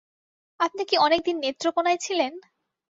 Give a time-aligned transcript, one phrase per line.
[0.59, 2.33] আপনি কি অনেকদিন নেত্রকোণায় ছিলেন?